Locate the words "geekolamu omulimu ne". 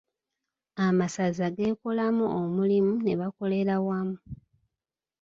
1.55-3.13